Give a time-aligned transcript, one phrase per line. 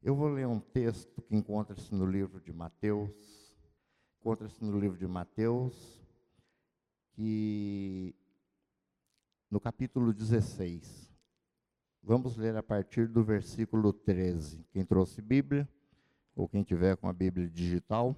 [0.00, 3.10] Eu vou ler um texto que encontra-se no livro de Mateus,
[4.20, 6.00] encontra-se no livro de Mateus,
[7.14, 8.14] que
[9.50, 11.12] no capítulo 16.
[12.00, 14.64] Vamos ler a partir do versículo 13.
[14.70, 15.68] Quem trouxe Bíblia,
[16.36, 18.14] ou quem tiver com a Bíblia digital.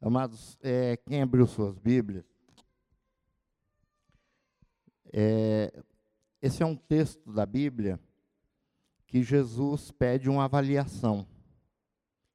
[0.00, 2.24] Amados, é, quem abriu suas Bíblias,
[5.12, 5.82] é,
[6.40, 7.98] esse é um texto da Bíblia
[9.06, 11.26] que Jesus pede uma avaliação.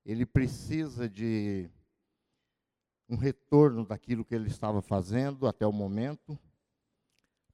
[0.06, 1.70] Ele precisa de
[3.10, 6.40] um retorno daquilo que ele estava fazendo até o momento,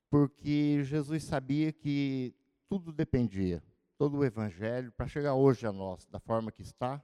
[0.09, 2.34] porque Jesus sabia que
[2.70, 3.63] tudo dependia,
[3.98, 7.03] todo o evangelho, para chegar hoje a nós, da forma que está,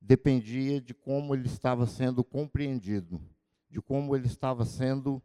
[0.00, 3.20] dependia de como ele estava sendo compreendido,
[3.68, 5.22] de como ele estava sendo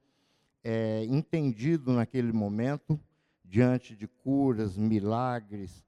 [0.64, 3.00] é, entendido naquele momento,
[3.44, 5.84] diante de curas, milagres,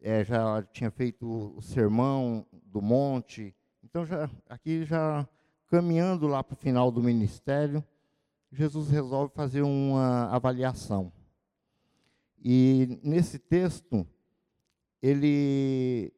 [0.00, 5.28] é, já tinha feito o sermão do monte, então já aqui já
[5.68, 7.84] caminhando lá para o final do ministério,
[8.50, 11.12] Jesus resolve fazer uma avaliação.
[12.42, 14.06] E nesse texto,
[15.02, 16.12] ele,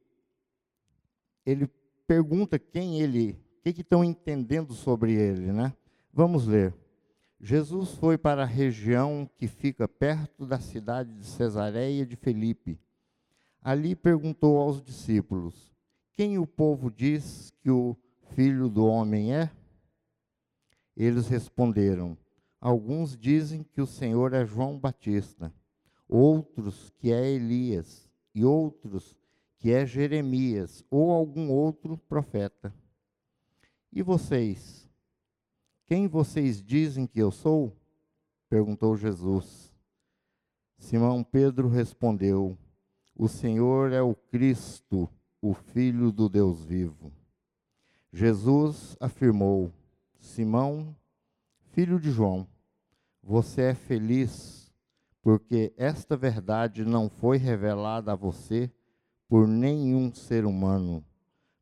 [1.44, 1.68] ele
[2.06, 5.74] pergunta quem ele, o que, que estão entendendo sobre ele, né?
[6.12, 6.74] Vamos ler.
[7.40, 12.78] Jesus foi para a região que fica perto da cidade de Cesareia de Felipe.
[13.62, 15.72] Ali perguntou aos discípulos:
[16.12, 17.96] Quem o povo diz que o
[18.34, 19.50] filho do homem é?
[20.96, 22.16] Eles responderam:
[22.60, 25.52] Alguns dizem que o Senhor é João Batista,
[26.08, 29.16] outros que é Elias, e outros
[29.58, 32.74] que é Jeremias ou algum outro profeta.
[33.92, 34.88] E vocês?
[35.86, 37.76] Quem vocês dizem que eu sou?
[38.48, 39.70] perguntou Jesus.
[40.78, 42.56] Simão Pedro respondeu:
[43.22, 45.06] O Senhor é o Cristo,
[45.42, 47.12] o Filho do Deus vivo.
[48.10, 49.70] Jesus afirmou:
[50.18, 50.96] Simão,
[51.72, 52.48] filho de João,
[53.22, 54.72] você é feliz,
[55.20, 58.72] porque esta verdade não foi revelada a você
[59.28, 61.04] por nenhum ser humano,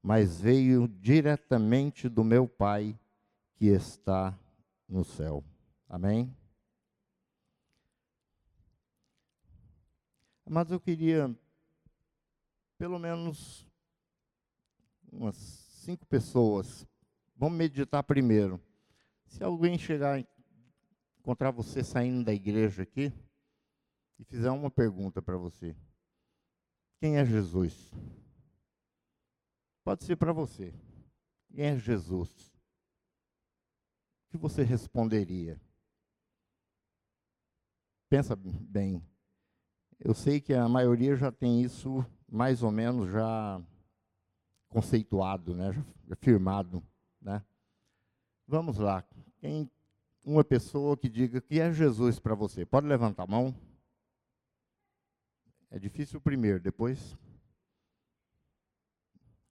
[0.01, 2.97] mas veio diretamente do meu Pai
[3.57, 4.33] que está
[4.89, 5.43] no céu.
[5.89, 6.33] Amém?
[10.49, 11.37] Mas eu queria,
[12.79, 13.67] pelo menos,
[15.13, 16.87] umas cinco pessoas
[17.39, 18.61] Vamos meditar primeiro.
[19.25, 20.19] Se alguém chegar,
[21.21, 23.13] encontrar você saindo da igreja aqui
[24.19, 25.77] e fizer uma pergunta para você:
[26.99, 27.93] Quem é Jesus?
[29.85, 30.75] Pode ser para você.
[31.55, 32.29] Quem é Jesus?
[34.27, 35.61] O que você responderia?
[38.09, 39.01] Pensa bem.
[40.01, 43.61] Eu sei que a maioria já tem isso mais ou menos já
[44.69, 45.73] conceituado, né,
[46.07, 46.83] já firmado.
[47.21, 47.43] Né?
[48.47, 49.03] Vamos lá.
[49.41, 49.71] Quem,
[50.25, 53.55] uma pessoa que diga que é Jesus para você, pode levantar a mão?
[55.71, 57.17] É difícil primeiro, depois.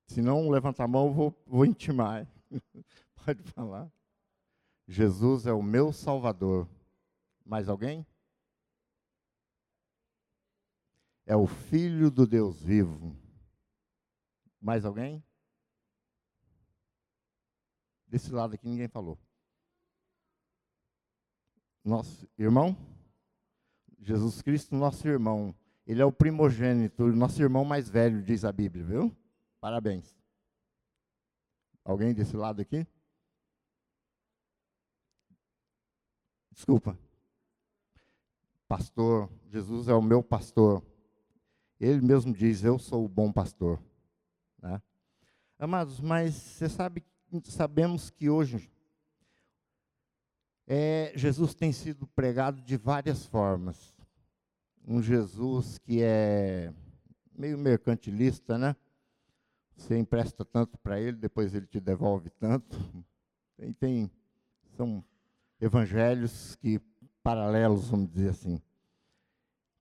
[0.08, 2.28] Se não levantar a mão, vou, vou intimar.
[3.26, 3.92] pode falar.
[4.88, 6.68] Jesus é o meu Salvador.
[7.46, 8.06] Mais alguém?
[11.28, 13.14] É o Filho do Deus vivo.
[14.62, 15.22] Mais alguém?
[18.08, 19.20] Desse lado aqui ninguém falou.
[21.84, 22.76] Nosso irmão?
[24.00, 25.54] Jesus Cristo, nosso irmão.
[25.86, 29.18] Ele é o primogênito, nosso irmão mais velho, diz a Bíblia, viu?
[29.60, 30.18] Parabéns.
[31.84, 32.88] Alguém desse lado aqui?
[36.54, 36.98] Desculpa.
[38.66, 40.82] Pastor, Jesus é o meu pastor.
[41.80, 43.80] Ele mesmo diz: Eu sou o bom pastor.
[44.62, 44.82] Né?
[45.60, 47.04] Amados, mas você sabe
[47.46, 48.72] sabemos que hoje
[50.66, 53.96] é, Jesus tem sido pregado de várias formas.
[54.86, 56.74] Um Jesus que é
[57.38, 58.75] meio mercantilista, né?
[59.75, 62.78] Você empresta tanto para ele, depois ele te devolve tanto.
[63.57, 64.12] Tem, tem,
[64.75, 65.04] são
[65.62, 66.80] evangelhos que
[67.22, 68.62] paralelos, vamos dizer assim.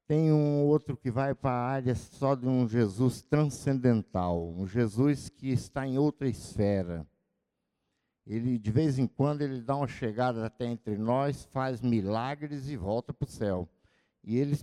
[0.06, 5.29] Tem um outro que vai para a área só de um Jesus transcendental, um Jesus
[5.29, 7.06] que está em outra esfera
[8.26, 12.76] ele de vez em quando ele dá uma chegada até entre nós, faz milagres e
[12.76, 13.69] volta para o céu.
[14.25, 14.58] E ele,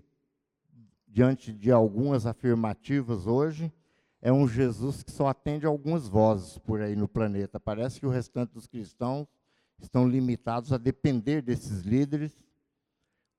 [1.08, 3.72] diante de algumas afirmativas hoje,
[4.22, 7.60] é um Jesus que só atende algumas vozes por aí no planeta.
[7.60, 9.28] Parece que o restante dos cristãos
[9.80, 12.38] estão limitados a depender desses líderes,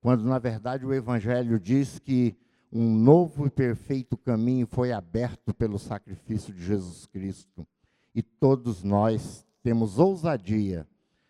[0.05, 2.37] quando na verdade o Evangelho diz que
[2.71, 7.67] um novo e perfeito caminho foi aberto pelo sacrifício de Jesus Cristo.
[8.15, 10.87] E todos nós temos ousadia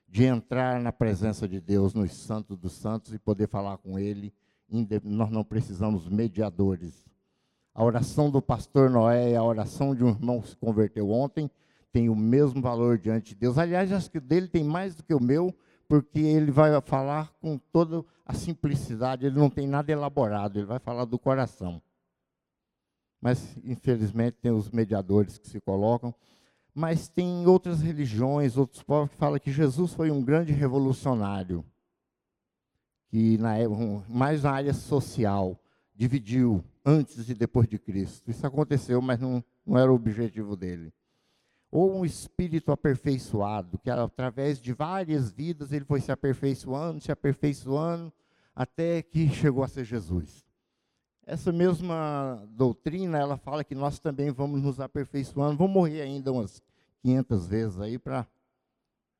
[0.09, 4.35] de entrar na presença de Deus, nos santos dos santos, e poder falar com Ele.
[5.05, 7.06] Nós não precisamos mediadores.
[7.73, 11.49] A oração do pastor Noé e a oração de um irmão que se converteu ontem
[11.93, 13.56] tem o mesmo valor diante de Deus.
[13.56, 15.55] Aliás, acho que dele tem mais do que o meu,
[15.89, 20.79] porque ele vai falar com toda a simplicidade, ele não tem nada elaborado, ele vai
[20.79, 21.81] falar do coração.
[23.21, 26.15] Mas, infelizmente, tem os mediadores que se colocam.
[26.75, 31.65] Mas tem outras religiões, outros povos que falam que Jesus foi um grande revolucionário,
[33.09, 33.55] que na,
[34.09, 35.59] mais na área social,
[35.95, 38.31] dividiu antes e depois de Cristo.
[38.31, 40.93] Isso aconteceu, mas não, não era o objetivo dele
[41.75, 48.12] ou um espírito aperfeiçoado, que através de várias vidas ele foi se aperfeiçoando, se aperfeiçoando,
[48.55, 50.47] até que chegou a ser Jesus.
[51.26, 56.62] Essa mesma doutrina, ela fala que nós também vamos nos aperfeiçoando, vamos morrer ainda umas
[57.03, 58.25] 500 vezes aí para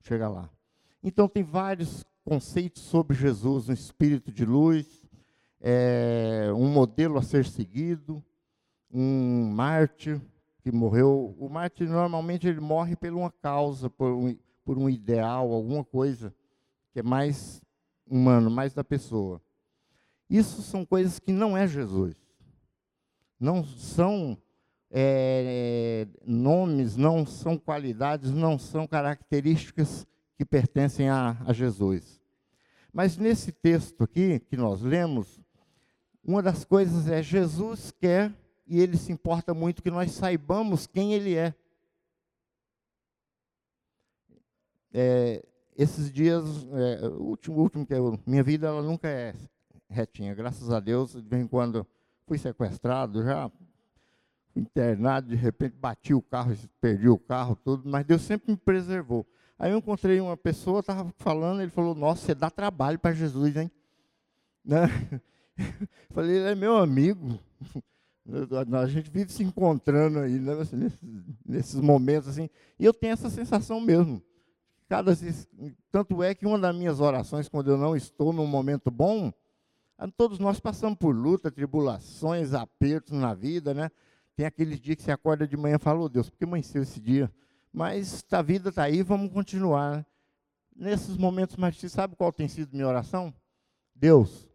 [0.03, 0.49] chegar lá.
[1.03, 4.87] Então tem vários conceitos sobre Jesus, um espírito de luz,
[5.61, 8.23] é, um modelo a ser seguido,
[8.93, 10.23] um mártir,
[10.65, 11.37] que morreu.
[11.39, 14.35] O mártir normalmente ele morre por uma causa, por um,
[14.65, 16.35] por um ideal, alguma coisa
[16.91, 17.63] que é mais
[18.07, 19.43] humano, mais da pessoa.
[20.29, 22.17] Isso são coisas que não é Jesus.
[23.39, 24.39] Não são
[24.91, 32.23] é, nomes, não são qualidades, não são características que pertencem a, a Jesus.
[32.91, 35.43] Mas nesse texto aqui que nós lemos,
[36.25, 38.33] uma das coisas é Jesus quer
[38.67, 41.55] e ele se importa muito que nós saibamos quem ele é.
[44.93, 45.45] é
[45.77, 49.35] esses dias, é, o último, último que eu, minha vida ela nunca é
[49.91, 51.87] retinha, graças a Deus, de vez em quando
[52.27, 53.51] fui sequestrado, já
[54.55, 59.27] internado, de repente bati o carro, perdi o carro, tudo, mas Deus sempre me preservou.
[59.59, 63.57] Aí eu encontrei uma pessoa, estava falando, ele falou, nossa, você dá trabalho para Jesus,
[63.57, 63.71] hein?
[64.65, 64.89] Né?
[66.11, 67.39] Falei, ele é meu amigo.
[68.27, 70.91] A gente vive se encontrando aí, né, assim,
[71.45, 72.49] nesses, momentos assim.
[72.79, 74.23] E eu tenho essa sensação mesmo.
[74.89, 75.13] Cada,
[75.91, 79.33] tanto é que uma das minhas orações, quando eu não estou num momento bom,
[80.17, 83.91] todos nós passamos por luta, tribulações, apertos na vida, né?
[84.37, 86.83] Tem aqueles dias que você acorda de manhã e fala, oh, Deus, por que amanheceu
[86.83, 87.31] esse dia?
[87.73, 90.05] Mas a vida está aí, vamos continuar.
[90.75, 93.33] Nesses momentos mais difíceis, sabe qual tem sido minha oração?
[93.95, 94.49] Deus,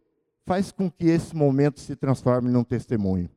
[0.44, 3.30] faz com que esse momento se transforme num testemunho.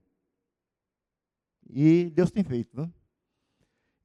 [1.74, 2.80] E Deus tem feito.
[2.80, 2.90] Né?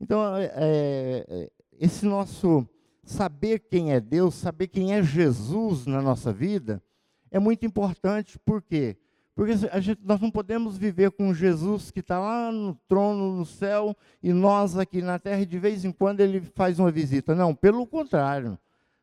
[0.00, 2.66] Então, é, é, esse nosso
[3.04, 6.82] saber quem é Deus, saber quem é Jesus na nossa vida,
[7.30, 8.38] é muito importante.
[8.38, 8.96] Por quê?
[9.34, 13.96] Porque gente, nós não podemos viver com Jesus que está lá no trono, no céu,
[14.22, 17.34] e nós aqui na terra, e de vez em quando ele faz uma visita.
[17.34, 18.58] Não, pelo contrário.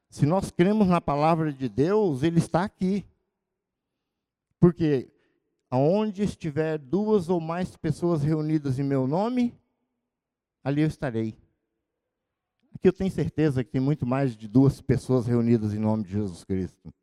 [0.09, 3.05] Se nós cremos na palavra de Deus, ele está aqui.
[4.59, 5.09] Porque
[5.75, 9.53] Aonde estiver duas ou mais pessoas reunidas em meu nome,
[10.63, 11.35] ali eu estarei.
[12.73, 16.13] Aqui eu tenho certeza que tem muito mais de duas pessoas reunidas em nome de
[16.13, 16.93] Jesus Cristo.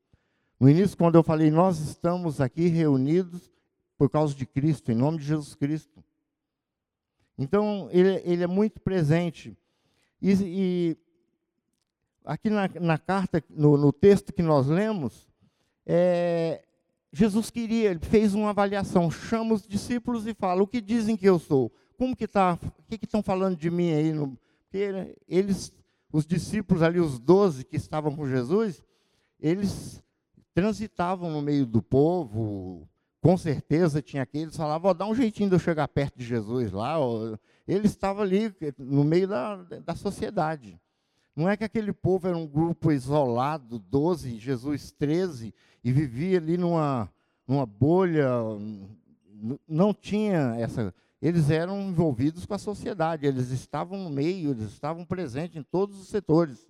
[0.58, 3.52] No início, quando eu falei, nós estamos aqui reunidos
[3.98, 6.02] por causa de Cristo, em nome de Jesus Cristo.
[7.36, 9.54] Então, ele, ele é muito presente.
[10.18, 10.96] E, e
[12.24, 15.30] aqui na, na carta, no, no, texto que nós lemos,
[15.84, 16.64] é,
[17.12, 21.26] Jesus queria, ele fez uma avaliação, chama os discípulos e fala: o que dizem que
[21.26, 21.70] eu sou?
[21.98, 22.58] Como que tá?
[22.78, 24.12] O que estão falando de mim aí?
[24.12, 25.70] No, porque eles,
[26.10, 28.82] os discípulos ali, os doze que estavam com Jesus,
[29.38, 30.02] eles
[30.54, 32.88] transitavam no meio do povo.
[33.20, 36.24] Com certeza tinha aqueles que falavam: oh, dá um jeitinho de eu chegar perto de
[36.24, 36.96] Jesus lá.
[37.68, 40.80] Ele estava ali no meio da, da sociedade.
[41.34, 46.58] Não é que aquele povo era um grupo isolado, 12, Jesus 13, e vivia ali
[46.58, 47.10] numa,
[47.46, 48.28] numa bolha,
[49.66, 50.94] não tinha essa.
[51.20, 55.98] Eles eram envolvidos com a sociedade, eles estavam no meio, eles estavam presentes em todos
[55.98, 56.66] os setores,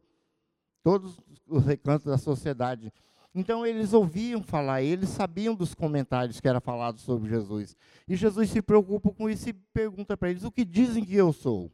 [0.82, 2.92] todos os recantos da sociedade.
[3.34, 7.74] Então eles ouviam falar, eles sabiam dos comentários que era falado sobre Jesus.
[8.06, 11.32] E Jesus se preocupa com isso e pergunta para eles: o que dizem que eu
[11.32, 11.70] sou?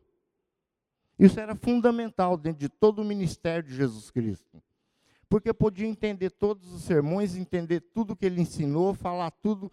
[1.18, 4.62] Isso era fundamental dentro de todo o ministério de Jesus Cristo.
[5.28, 9.70] Porque podia entender todos os sermões, entender tudo que ele ensinou, falar tudo,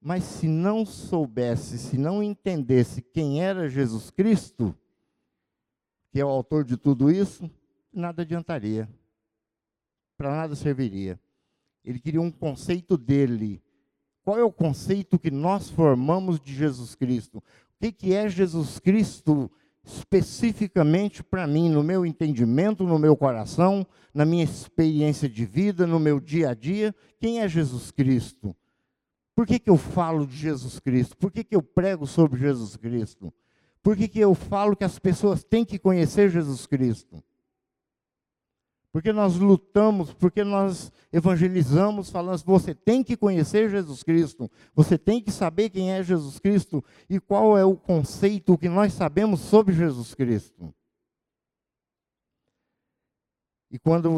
[0.00, 4.74] mas se não soubesse, se não entendesse quem era Jesus Cristo,
[6.10, 7.48] que é o autor de tudo isso,
[7.92, 8.88] nada adiantaria.
[10.16, 11.20] Para nada serviria.
[11.84, 13.62] Ele queria um conceito dele,
[14.22, 17.38] Qual é o conceito que nós formamos de Jesus Cristo?
[17.38, 17.42] O
[17.80, 19.50] que, que é Jesus Cristo
[19.84, 25.98] especificamente para mim, no meu entendimento, no meu coração, na minha experiência de vida, no
[25.98, 26.94] meu dia a dia?
[27.18, 28.54] Quem é Jesus Cristo?
[29.34, 31.16] Por que, que eu falo de Jesus Cristo?
[31.16, 33.32] Por que, que eu prego sobre Jesus Cristo?
[33.82, 37.22] Por que, que eu falo que as pessoas têm que conhecer Jesus Cristo?
[38.92, 45.22] Porque nós lutamos, porque nós evangelizamos, falando, você tem que conhecer Jesus Cristo, você tem
[45.22, 49.74] que saber quem é Jesus Cristo e qual é o conceito que nós sabemos sobre
[49.74, 50.74] Jesus Cristo.
[53.70, 54.10] E quando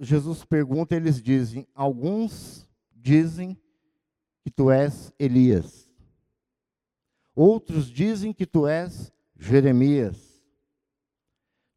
[0.00, 3.58] Jesus pergunta, eles dizem: alguns dizem
[4.44, 5.90] que tu és Elias,
[7.34, 10.29] outros dizem que tu és Jeremias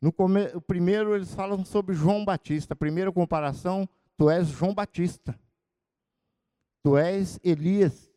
[0.04, 0.14] no
[0.54, 2.74] o primeiro, eles falam sobre João Batista.
[2.74, 5.40] A primeira comparação, tu és João Batista.
[6.84, 8.12] Tu és Elias.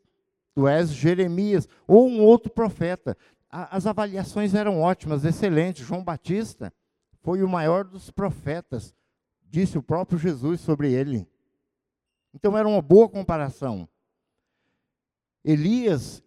[0.53, 1.69] Tu és Jeremias.
[1.87, 3.17] Ou um outro profeta.
[3.49, 5.87] A, as avaliações eram ótimas, excelentes.
[5.87, 6.75] João Batista
[7.23, 8.93] foi o maior dos profetas.
[9.45, 11.25] Disse o próprio Jesus sobre ele.
[12.35, 13.89] Então era uma boa comparação.
[15.45, 16.21] Elias,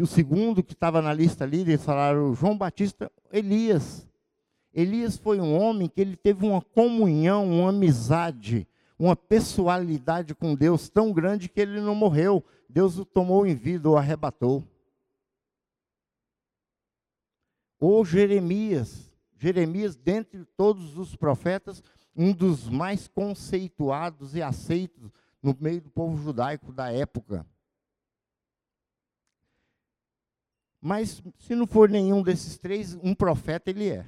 [0.00, 4.07] o segundo que estava na lista ali, eles falaram João Batista, Elias.
[4.80, 8.64] Elias foi um homem que ele teve uma comunhão, uma amizade,
[8.96, 12.44] uma pessoalidade com Deus tão grande que ele não morreu.
[12.68, 14.62] Deus o tomou em vida, o arrebatou.
[17.80, 21.82] Ou Jeremias, Jeremias, dentre todos os profetas,
[22.14, 25.10] um dos mais conceituados e aceitos
[25.42, 27.44] no meio do povo judaico da época.
[30.80, 34.06] Mas se não for nenhum desses três, um profeta ele é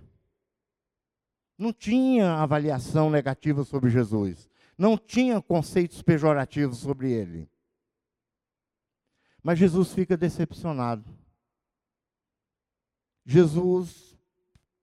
[1.60, 4.48] não tinha avaliação negativa sobre Jesus,
[4.78, 7.50] não tinha conceitos pejorativos sobre ele.
[9.42, 11.04] Mas Jesus fica decepcionado.
[13.26, 14.18] Jesus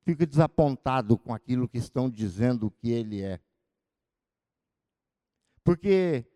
[0.04, 3.40] fica desapontado com aquilo que estão dizendo que ele é.
[5.64, 6.28] Porque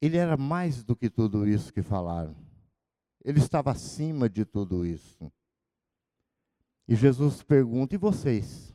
[0.00, 2.34] ele era mais do que tudo isso que falaram.
[3.22, 5.30] Ele estava acima de tudo isso.
[6.88, 8.73] E Jesus pergunta: e vocês?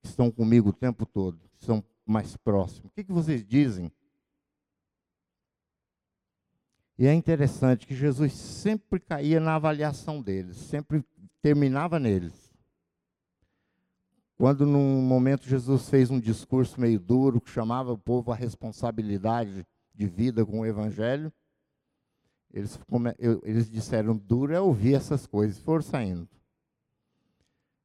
[0.00, 2.86] Que estão comigo o tempo todo, que são mais próximos.
[2.86, 3.92] O que, que vocês dizem?
[6.98, 11.04] E é interessante que Jesus sempre caía na avaliação deles, sempre
[11.40, 12.50] terminava neles.
[14.36, 19.66] Quando num momento Jesus fez um discurso meio duro, que chamava o povo à responsabilidade
[19.94, 21.32] de vida com o Evangelho,
[22.52, 22.78] eles,
[23.44, 26.28] eles disseram, duro é ouvir essas coisas, foram saindo.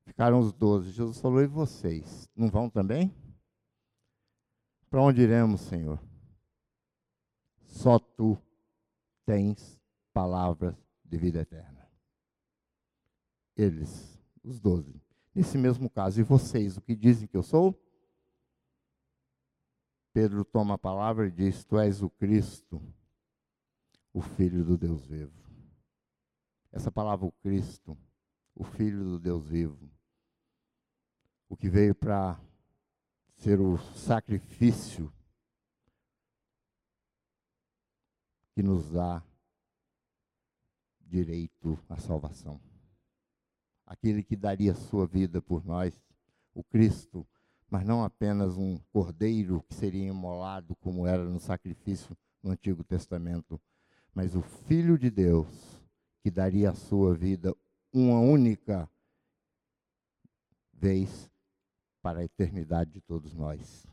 [0.05, 0.91] Ficaram os doze.
[0.91, 2.29] Jesus falou: E vocês?
[2.35, 3.13] Não vão também?
[4.89, 5.99] Para onde iremos, Senhor?
[7.63, 8.37] Só tu
[9.25, 9.79] tens
[10.13, 11.89] palavras de vida eterna.
[13.57, 15.01] Eles, os doze.
[15.33, 17.77] Nesse mesmo caso, e vocês, o que dizem que eu sou?
[20.13, 22.81] Pedro toma a palavra e diz: Tu és o Cristo,
[24.13, 25.43] o Filho do Deus vivo.
[26.71, 27.97] Essa palavra, o Cristo,
[28.55, 29.89] o Filho do Deus vivo,
[31.49, 32.39] o que veio para
[33.37, 35.11] ser o sacrifício
[38.53, 39.21] que nos dá
[41.01, 42.59] direito à salvação.
[43.85, 45.93] Aquele que daria sua vida por nós,
[46.53, 47.27] o Cristo,
[47.69, 53.61] mas não apenas um cordeiro que seria imolado como era no sacrifício no Antigo Testamento,
[54.13, 55.47] mas o Filho de Deus
[56.23, 57.55] que daria a sua vida
[57.93, 58.89] uma única
[60.73, 61.29] vez
[62.05, 63.87] para a eternidade de todos nós.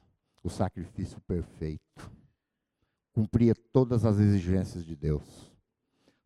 [0.44, 2.12] O sacrifício perfeito.
[3.10, 5.50] Cumpria todas as exigências de Deus.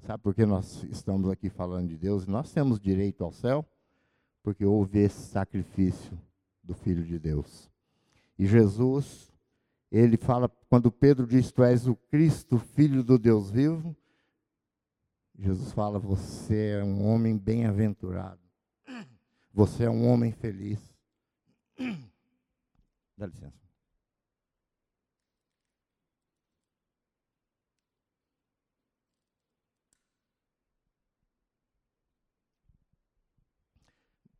[0.04, 2.26] Sabe por que nós estamos aqui falando de Deus?
[2.26, 3.64] Nós temos direito ao céu
[4.42, 6.18] porque houve esse sacrifício
[6.60, 7.70] do Filho de Deus.
[8.36, 9.32] E Jesus,
[9.88, 13.96] ele fala, quando Pedro diz: Tu és o Cristo, Filho do Deus vivo,
[15.38, 18.40] Jesus fala: Você é um homem bem-aventurado.
[19.54, 20.95] Você é um homem feliz.
[23.16, 23.66] Dá licença.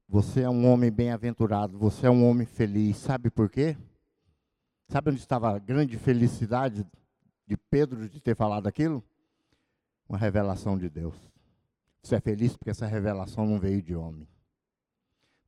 [0.09, 2.97] Você é um homem bem-aventurado, você é um homem feliz.
[2.97, 3.77] Sabe por quê?
[4.89, 6.87] Sabe onde estava a grande felicidade
[7.47, 9.05] de Pedro de ter falado aquilo?
[10.09, 11.15] Uma revelação de Deus.
[12.03, 14.27] Você é feliz porque essa revelação não veio de homem.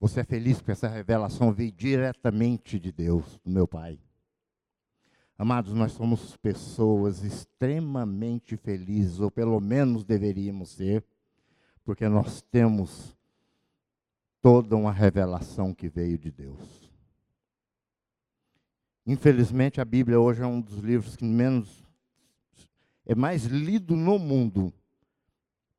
[0.01, 3.99] Você é feliz porque essa revelação veio diretamente de Deus, do meu Pai.
[5.37, 11.05] Amados, nós somos pessoas extremamente felizes, ou pelo menos deveríamos ser,
[11.85, 13.17] porque nós temos
[14.41, 16.91] toda uma revelação que veio de Deus.
[19.07, 21.85] Infelizmente, a Bíblia hoje é um dos livros que menos
[23.07, 24.73] é mais lido no mundo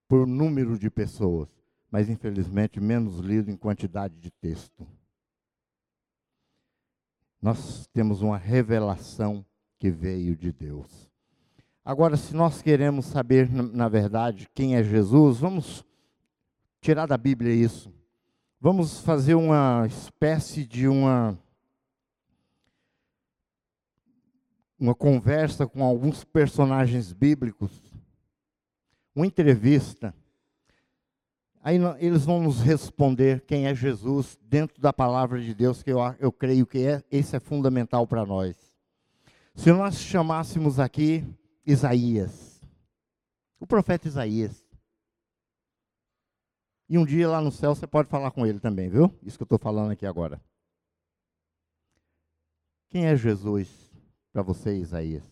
[0.08, 1.48] por número de pessoas,
[1.92, 4.88] mas infelizmente menos lido em quantidade de texto.
[7.42, 9.46] Nós temos uma revelação
[9.78, 11.10] que veio de Deus.
[11.84, 15.86] Agora, se nós queremos saber, na verdade, quem é Jesus, vamos
[16.82, 17.94] tirar da Bíblia isso.
[18.60, 21.38] Vamos fazer uma espécie de uma
[24.80, 27.72] uma conversa com alguns personagens bíblicos,
[29.14, 30.16] uma entrevista.
[31.70, 36.00] Aí eles vão nos responder quem é Jesus dentro da palavra de Deus, que eu,
[36.18, 38.58] eu creio que é, esse é fundamental para nós.
[39.54, 41.24] Se nós chamássemos aqui
[41.64, 42.60] Isaías,
[43.60, 44.66] o profeta Isaías,
[46.90, 49.14] e um dia lá no céu você pode falar com ele também, viu?
[49.22, 50.42] Isso que eu estou falando aqui agora.
[52.90, 53.70] Quem é Jesus
[54.34, 55.24] para você, Isaías?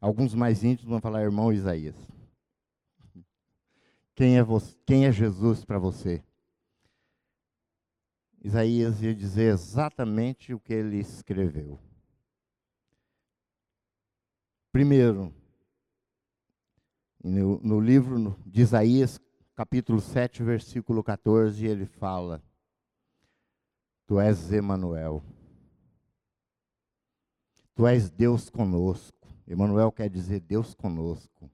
[0.00, 2.17] Alguns mais íntimos vão falar, irmão Isaías.
[4.18, 6.20] Quem é, você, quem é Jesus para você?
[8.42, 11.78] Isaías ia dizer exatamente o que ele escreveu.
[14.72, 15.32] Primeiro,
[17.22, 19.20] no, no livro de Isaías,
[19.54, 22.42] capítulo 7, versículo 14, ele fala:
[24.04, 25.22] Tu és Emanuel.
[27.72, 29.28] Tu és Deus conosco.
[29.46, 31.48] Emanuel quer dizer Deus conosco.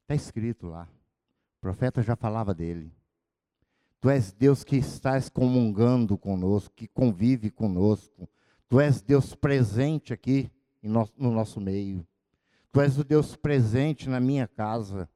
[0.00, 0.88] Está escrito lá.
[1.62, 2.92] Profeta já falava dele.
[4.00, 8.28] Tu és Deus que estás comungando conosco, que convive conosco.
[8.68, 10.50] Tu és Deus presente aqui
[10.82, 12.04] no nosso meio.
[12.72, 15.08] Tu és o Deus presente na minha casa.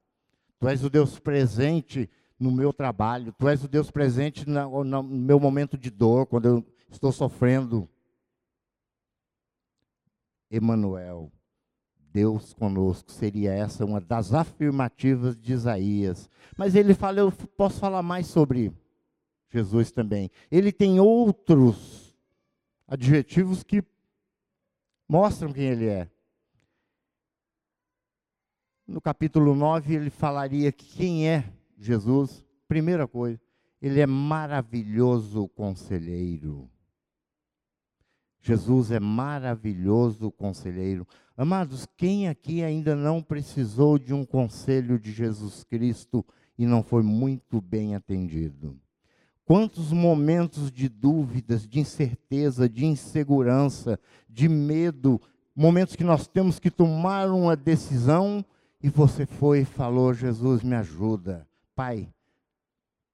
[0.57, 3.33] Tu és o Deus presente no meu trabalho.
[3.33, 7.89] Tu és o Deus presente no meu momento de dor, quando eu estou sofrendo.
[10.49, 11.29] Emanuel,
[12.17, 16.27] Deus conosco, seria essa uma das afirmativas de Isaías.
[16.57, 18.73] Mas ele fala, eu posso falar mais sobre
[19.51, 20.31] Jesus também.
[20.49, 22.17] Ele tem outros
[22.87, 23.83] adjetivos que
[25.07, 26.09] mostram quem ele é
[28.87, 31.43] no capítulo 9, ele falaria que quem é
[31.77, 32.43] Jesus?
[32.67, 33.39] Primeira coisa,
[33.79, 36.67] ele é maravilhoso conselheiro.
[38.47, 41.05] Jesus é maravilhoso conselheiro.
[41.35, 46.25] Amados, quem aqui ainda não precisou de um conselho de Jesus Cristo
[46.57, 48.79] e não foi muito bem atendido?
[49.43, 55.21] Quantos momentos de dúvidas, de incerteza, de insegurança, de medo,
[55.53, 58.45] momentos que nós temos que tomar uma decisão
[58.81, 61.45] e você foi e falou: Jesus, me ajuda.
[61.75, 62.07] Pai,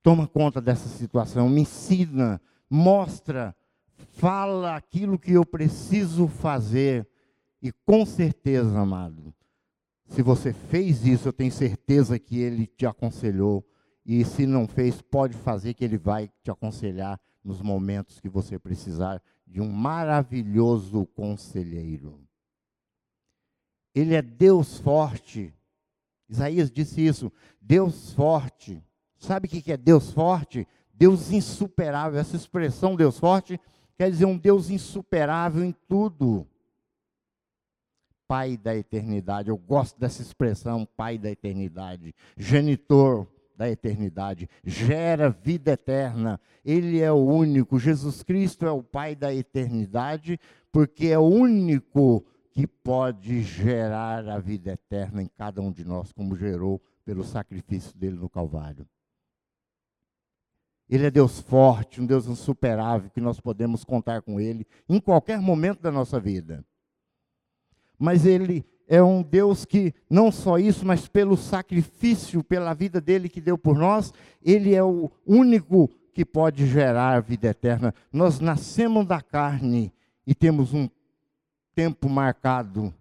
[0.04, 3.56] toma conta dessa situação, me ensina, mostra,
[4.04, 7.08] fala aquilo que eu preciso fazer.
[7.62, 9.34] E com certeza, amado,
[10.08, 13.66] se você fez isso, eu tenho certeza que ele te aconselhou.
[14.06, 18.60] E se não fez, pode fazer que ele vai te aconselhar nos momentos que você
[18.60, 22.20] precisar de um maravilhoso conselheiro.
[23.94, 25.54] Ele é Deus forte.
[26.28, 27.32] Isaías disse isso.
[27.62, 28.84] Deus forte.
[29.18, 30.68] Sabe o que é Deus forte?
[30.94, 32.20] Deus insuperável.
[32.20, 33.60] Essa expressão Deus forte
[33.97, 36.47] quer dizer um Deus insuperável em tudo.
[38.27, 39.49] Pai da eternidade.
[39.49, 42.15] Eu gosto dessa expressão, Pai da eternidade.
[42.38, 44.49] Genitor da eternidade.
[44.63, 46.39] Gera vida eterna.
[46.65, 47.79] Ele é o único.
[47.79, 50.39] Jesus Cristo é o Pai da eternidade,
[50.71, 56.12] porque é o único que pode gerar a vida eterna em cada um de nós,
[56.12, 58.88] como gerou pelo sacrifício dele no Calvário.
[60.89, 65.39] Ele é Deus forte, um Deus insuperável, que nós podemos contar com Ele em qualquer
[65.39, 66.63] momento da nossa vida.
[67.98, 73.30] Mas Ele é um Deus que, não só isso, mas pelo sacrifício, pela vida dele
[73.30, 77.93] que deu por nós, Ele é o único que pode gerar vida eterna.
[78.12, 79.91] Nós nascemos da carne
[80.28, 80.88] e temos um
[81.74, 82.93] tempo marcado.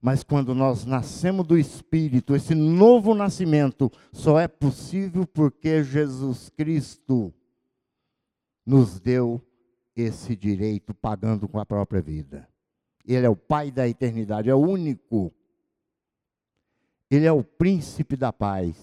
[0.00, 7.34] Mas quando nós nascemos do Espírito, esse novo nascimento só é possível porque Jesus Cristo
[8.64, 9.42] nos deu
[9.96, 12.48] esse direito pagando com a própria vida.
[13.04, 15.32] Ele é o Pai da eternidade, é o único.
[17.10, 18.76] Ele é o príncipe da paz.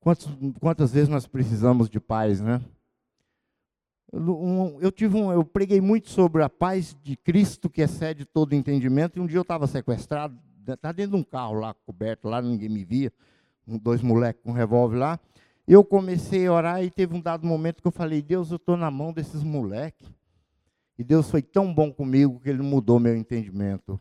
[0.00, 0.28] Quantas,
[0.60, 2.60] quantas vezes nós precisamos de paz, né?
[4.12, 9.18] Eu tive um, eu preguei muito sobre a paz de Cristo que excede todo entendimento.
[9.18, 12.68] E um dia eu estava sequestrado, está dentro de um carro lá coberto, lá ninguém
[12.68, 13.12] me via,
[13.66, 15.20] dois moleques com um revólver lá.
[15.66, 18.76] Eu comecei a orar e teve um dado momento que eu falei: Deus, eu estou
[18.76, 20.08] na mão desses moleques.
[20.98, 24.00] E Deus foi tão bom comigo que Ele mudou meu entendimento.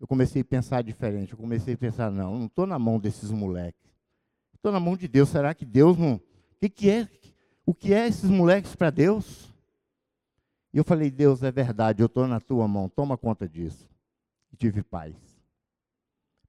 [0.00, 1.32] Eu comecei a pensar diferente.
[1.32, 3.82] Eu comecei a pensar: não, não estou na mão desses moleques.
[4.54, 5.28] Estou na mão de Deus.
[5.28, 6.14] Será que Deus não.
[6.14, 6.20] O
[6.60, 7.08] que, que é?
[7.64, 9.52] O que é esses moleques para Deus?
[10.72, 12.88] E eu falei: Deus, é verdade, eu estou na tua mão.
[12.88, 13.88] Toma conta disso.
[14.52, 15.14] E tive paz.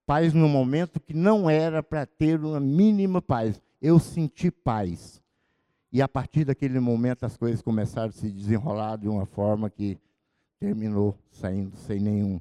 [0.05, 5.21] Paz no momento que não era para ter uma mínima paz eu senti paz.
[5.91, 9.99] E a partir daquele momento as coisas começaram a se desenrolar de uma forma que
[10.57, 12.39] terminou saindo sem nenhum,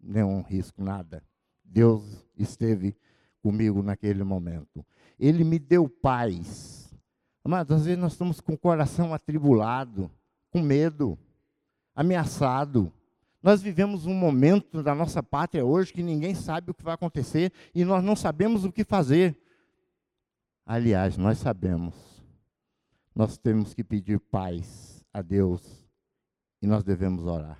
[0.00, 1.24] nenhum risco, nada.
[1.64, 2.96] Deus esteve
[3.42, 4.86] comigo naquele momento.
[5.18, 6.79] Ele me deu paz.
[7.44, 10.10] Mas às vezes nós estamos com o coração atribulado,
[10.50, 11.18] com medo,
[11.94, 12.92] ameaçado.
[13.42, 17.52] Nós vivemos um momento da nossa pátria hoje que ninguém sabe o que vai acontecer
[17.74, 19.36] e nós não sabemos o que fazer.
[20.66, 21.94] Aliás, nós sabemos,
[23.14, 25.88] nós temos que pedir paz a Deus
[26.62, 27.58] e nós devemos orar.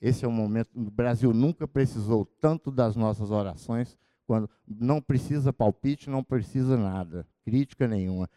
[0.00, 0.70] Esse é o momento.
[0.74, 7.26] O Brasil nunca precisou tanto das nossas orações, quando não precisa palpite, não precisa nada,
[7.48, 8.28] crítica nenhuma.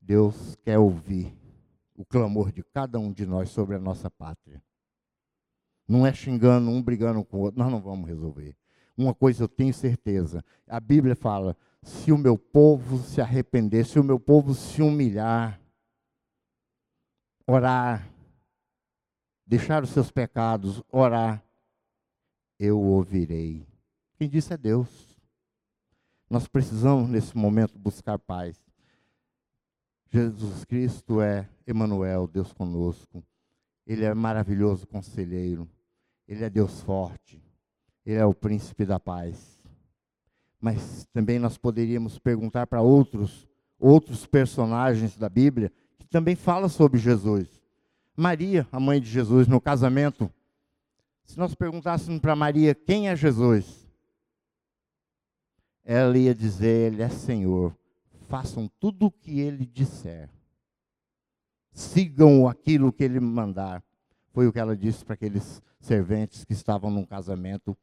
[0.00, 1.32] Deus quer ouvir
[1.94, 4.60] o clamor de cada um de nós sobre a nossa pátria.
[5.86, 8.56] Não é xingando um, brigando com o outro, nós não vamos resolver.
[8.96, 13.98] Uma coisa eu tenho certeza: a Bíblia fala se o meu povo se arrepender, se
[14.00, 15.60] o meu povo se humilhar,
[17.46, 18.10] orar,
[19.46, 21.42] deixar os seus pecados, orar,
[22.58, 23.64] eu ouvirei.
[24.16, 25.07] Quem disse é Deus.
[26.28, 28.56] Nós precisamos, nesse momento, buscar paz.
[30.10, 33.22] Jesus Cristo é Emmanuel, Deus conosco.
[33.86, 35.68] Ele é maravilhoso conselheiro.
[36.26, 37.42] Ele é Deus forte.
[38.04, 39.58] Ele é o príncipe da paz
[40.60, 43.46] mas também nós poderíamos perguntar para outros
[43.78, 47.46] outros personagens da Bíblia que também fala sobre Jesus.
[48.16, 50.28] Maria, a mãe de Jesus, no casamento.
[51.22, 53.87] Se nós perguntássemos para Maria quem é Jesus,
[55.90, 57.74] ela ia dizer: Ele é Senhor.
[58.28, 60.28] Façam tudo o que Ele disser.
[61.72, 63.82] Sigam aquilo que Ele mandar.
[64.34, 67.74] Foi o que ela disse para aqueles serventes que estavam num casamento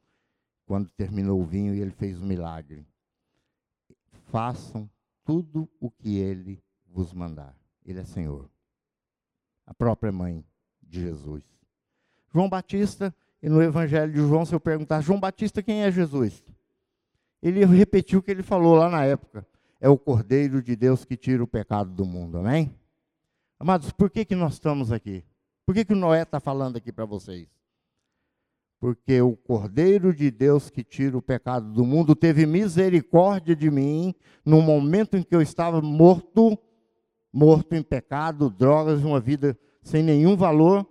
[0.67, 2.85] quando terminou o vinho e ele fez um milagre.
[4.27, 4.89] Façam
[5.23, 7.57] tudo o que ele vos mandar.
[7.83, 8.49] Ele é Senhor.
[9.65, 10.45] A própria mãe
[10.81, 11.43] de Jesus.
[12.31, 16.43] João Batista, e no Evangelho de João, se eu perguntar, João Batista, quem é Jesus?
[17.47, 19.45] Ele repetiu o que ele falou lá na época.
[19.79, 22.73] É o Cordeiro de Deus que tira o pecado do mundo, amém?
[23.59, 25.23] Amados, por que, que nós estamos aqui?
[25.65, 27.47] Por que, que o Noé está falando aqui para vocês?
[28.85, 34.13] porque o Cordeiro de Deus que tira o pecado do mundo teve misericórdia de mim
[34.45, 36.55] no momento em que eu estava morto,
[37.33, 40.87] morto em pecado, drogas, uma vida sem nenhum valor.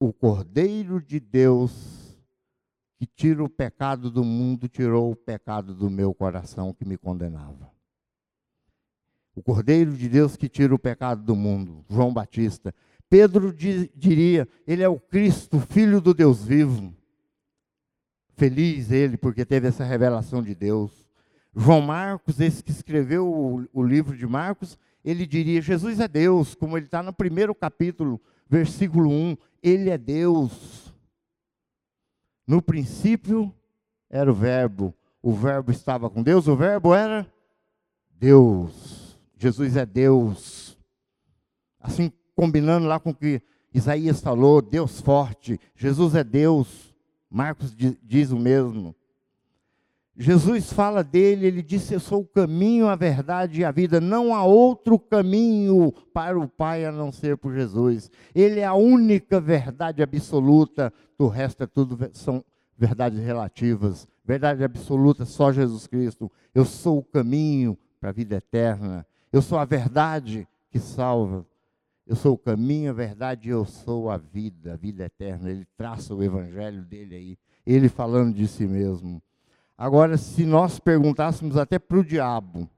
[0.00, 2.03] O Cordeiro de Deus
[2.96, 7.72] que tira o pecado do mundo tirou o pecado do meu coração que me condenava.
[9.34, 12.74] O Cordeiro de Deus que tira o pecado do mundo, João Batista,
[13.08, 16.94] Pedro diria: Ele é o Cristo, filho do Deus vivo.
[18.36, 20.90] Feliz ele, porque teve essa revelação de Deus.
[21.54, 26.54] João Marcos, esse que escreveu o, o livro de Marcos, ele diria: Jesus é Deus,
[26.54, 29.36] como ele está no primeiro capítulo, versículo 1.
[29.62, 30.73] Ele é Deus.
[32.46, 33.52] No princípio
[34.10, 37.26] era o Verbo, o Verbo estava com Deus, o Verbo era
[38.10, 39.18] Deus.
[39.36, 40.78] Jesus é Deus.
[41.80, 43.40] Assim combinando lá com o que
[43.72, 46.94] Isaías falou, Deus forte, Jesus é Deus,
[47.30, 48.94] Marcos diz o mesmo.
[50.16, 54.00] Jesus fala dele, ele disse: Eu sou o caminho, a verdade e a vida.
[54.00, 58.10] Não há outro caminho para o Pai a não ser por Jesus.
[58.34, 62.44] Ele é a única verdade absoluta, o resto é tudo são
[62.78, 64.06] verdades relativas.
[64.24, 66.30] Verdade absoluta, só Jesus Cristo.
[66.54, 69.06] Eu sou o caminho para a vida eterna.
[69.32, 71.44] Eu sou a verdade que salva.
[72.06, 75.50] Eu sou o caminho, a verdade, eu sou a vida, a vida eterna.
[75.50, 79.22] Ele traça o evangelho dele aí, ele falando de si mesmo.
[79.76, 82.70] Agora, se nós perguntássemos até para o diabo,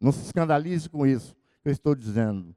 [0.00, 2.54] não se escandalize com isso que eu estou dizendo,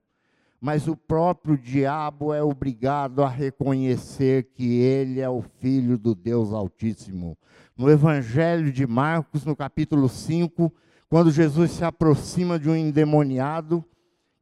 [0.62, 6.54] mas o próprio diabo é obrigado a reconhecer que ele é o filho do Deus
[6.54, 7.36] Altíssimo.
[7.76, 10.72] No Evangelho de Marcos, no capítulo 5,
[11.10, 13.84] quando Jesus se aproxima de um endemoniado,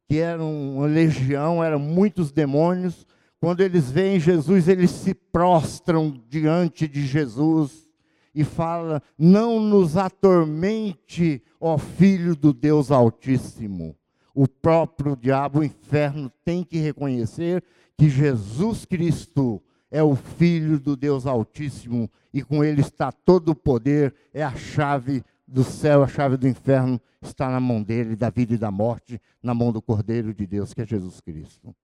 [0.06, 3.06] que era uma legião, eram muitos demônios.
[3.40, 7.87] Quando eles veem Jesus, eles se prostram diante de Jesus
[8.34, 13.96] e fala: Não nos atormente, ó Filho do Deus Altíssimo.
[14.34, 17.62] O próprio diabo, o inferno, tem que reconhecer
[17.96, 19.60] que Jesus Cristo
[19.90, 24.54] é o Filho do Deus Altíssimo e com ele está todo o poder, é a
[24.54, 28.70] chave do céu, a chave do inferno está na mão dele, da vida e da
[28.70, 31.74] morte, na mão do Cordeiro de Deus, que é Jesus Cristo.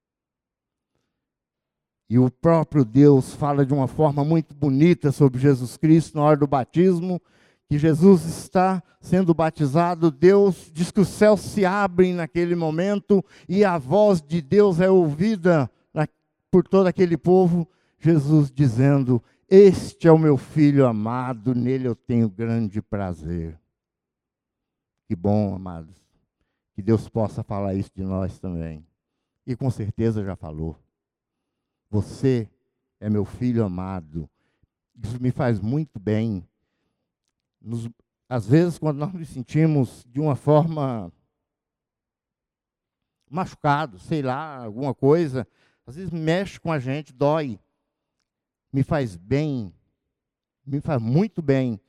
[2.09, 6.37] E o próprio Deus fala de uma forma muito bonita sobre Jesus Cristo na hora
[6.37, 7.21] do batismo,
[7.69, 13.65] que Jesus está sendo batizado, Deus diz que os céus se abrem naquele momento e
[13.65, 15.71] a voz de Deus é ouvida
[16.55, 22.31] por todo aquele povo, Jesus dizendo: Este é o meu filho amado, nele eu tenho
[22.31, 23.59] grande prazer.
[25.09, 25.97] Que bom, amados,
[26.73, 28.87] que Deus possa falar isso de nós também.
[29.45, 30.79] E com certeza já falou.
[31.95, 32.51] Você
[32.99, 34.29] é meu filho amado.
[35.01, 36.45] Isso me faz muito bem.
[37.61, 37.89] Nos,
[38.29, 41.13] às vezes, quando nós nos sentimos de uma forma
[43.31, 45.47] machucado, sei lá, alguma coisa,
[45.87, 47.61] às vezes mexe com a gente, dói.
[48.73, 49.73] Me faz bem,
[50.67, 51.81] me faz muito bem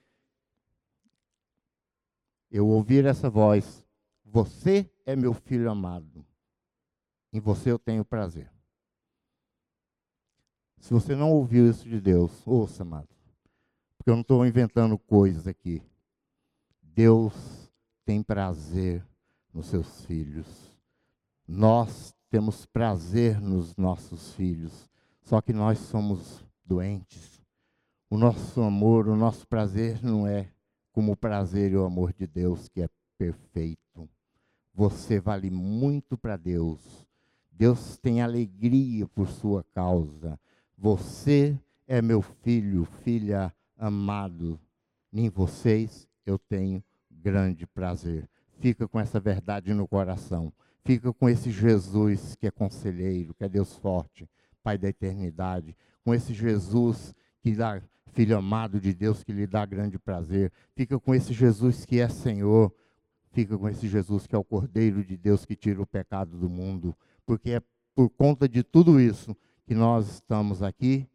[2.51, 3.83] eu ouvir essa voz:
[4.23, 6.23] Você é meu filho amado,
[7.33, 8.54] em você eu tenho prazer.
[10.79, 13.09] Se você não ouviu isso de Deus, ouça, amado.
[13.97, 15.81] Porque eu não estou inventando coisas aqui.
[16.81, 17.33] Deus
[18.05, 19.05] tem prazer
[19.53, 20.47] nos seus filhos.
[21.47, 24.89] Nós temos prazer nos nossos filhos.
[25.21, 27.41] Só que nós somos doentes.
[28.09, 30.49] O nosso amor, o nosso prazer não é
[30.91, 34.09] como o prazer e o amor de Deus, que é perfeito.
[34.73, 37.05] Você vale muito para Deus.
[37.51, 40.39] Deus tem alegria por sua causa.
[40.77, 41.57] Você
[41.87, 44.59] é meu filho, filha amado.
[45.11, 48.29] Em vocês eu tenho grande prazer.
[48.59, 50.51] Fica com essa verdade no coração.
[50.83, 54.29] Fica com esse Jesus que é conselheiro, que é Deus forte,
[54.61, 55.75] Pai da eternidade.
[56.03, 60.51] Com esse Jesus que dá, filho amado de Deus, que lhe dá grande prazer.
[60.75, 62.73] Fica com esse Jesus que é Senhor.
[63.31, 66.49] Fica com esse Jesus que é o Cordeiro de Deus que tira o pecado do
[66.49, 66.95] mundo.
[67.25, 67.61] Porque é
[67.95, 71.09] por conta de tudo isso que nós estamos aqui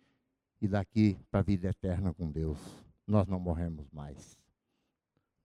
[0.61, 2.59] e daqui para a vida eterna com Deus.
[3.07, 4.39] Nós não morremos mais.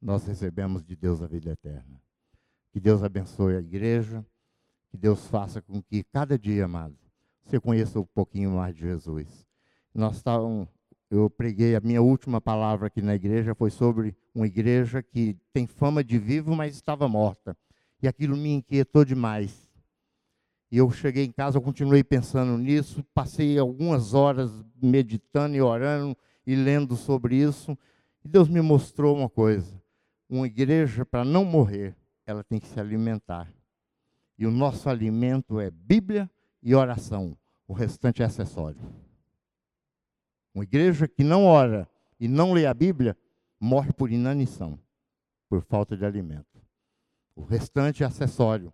[0.02, 2.02] Nós recebemos de Deus a vida eterna.
[2.72, 4.26] Que Deus abençoe a igreja.
[4.90, 6.98] Que Deus faça com que cada dia, amado,
[7.44, 9.46] você conheça um pouquinho mais de Jesus.
[9.94, 10.68] Nós estávamos,
[11.10, 15.68] eu preguei a minha última palavra aqui na igreja foi sobre uma igreja que tem
[15.68, 17.56] fama de vivo, mas estava morta.
[18.02, 19.65] E aquilo me inquietou demais.
[20.72, 24.52] E eu cheguei em casa, eu continuei pensando nisso, passei algumas horas
[24.82, 27.78] meditando e orando e lendo sobre isso.
[28.24, 29.82] E Deus me mostrou uma coisa:
[30.30, 33.52] uma igreja, para não morrer, ela tem que se alimentar.
[34.38, 36.30] E o nosso alimento é Bíblia
[36.62, 37.38] e oração.
[37.68, 38.80] O restante é acessório.
[40.54, 41.88] Uma igreja que não ora
[42.20, 43.18] e não lê a Bíblia
[43.60, 44.80] morre por inanição,
[45.50, 46.62] por falta de alimento.
[47.36, 48.74] O restante é acessório.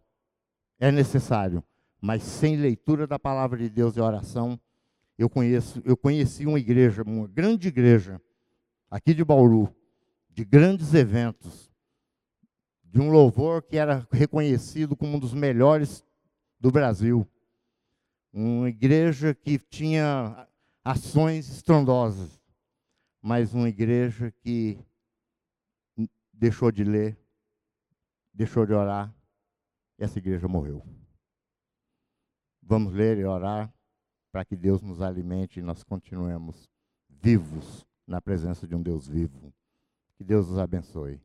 [0.80, 1.64] É necessário,
[2.02, 4.60] mas sem leitura da palavra de Deus e oração,
[5.18, 8.20] eu conheço, eu conheci uma igreja, uma grande igreja,
[8.90, 9.74] aqui de Bauru,
[10.32, 11.72] de grandes eventos,
[12.84, 16.04] de um louvor que era reconhecido como um dos melhores
[16.60, 17.28] do Brasil.
[18.34, 20.48] Uma igreja que tinha
[20.84, 22.42] ações estrondosas,
[23.22, 24.80] mas uma igreja que
[26.34, 27.16] deixou de ler,
[28.34, 29.14] deixou de orar,
[30.00, 30.84] essa igreja morreu.
[32.72, 33.70] Vamos ler e orar
[34.32, 36.70] para que Deus nos alimente e nós continuemos
[37.10, 39.54] vivos na presença de um Deus vivo.
[40.16, 41.20] Que Deus nos abençoe.